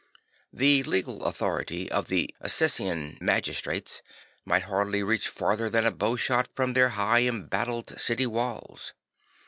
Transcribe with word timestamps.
The 0.51 0.81
legal 0.81 1.19
Francis 1.19 1.37
the 1.37 1.45
Fighter 1.45 1.59
53 1.59 1.77
authority 1.91 1.91
of 1.91 2.07
the 2.07 2.35
Assisian 2.41 3.17
magistrates 3.21 4.01
might 4.45 4.63
hardly 4.63 5.03
reach 5.03 5.27
further 5.27 5.69
than 5.69 5.85
a 5.85 5.91
bow 5.91 6.15
shot 6.15 6.47
from 6.55 6.73
their 6.73 6.89
high 6.89 7.21
embattled 7.21 7.99
city 8.01 8.25
walls. 8.25 8.93